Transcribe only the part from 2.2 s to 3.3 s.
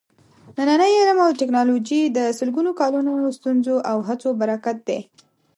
سلګونو کالونو